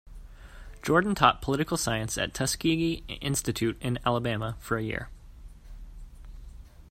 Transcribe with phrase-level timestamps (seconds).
[0.81, 5.09] Jordan taught political science at Tuskegee Institute in Alabama for a year.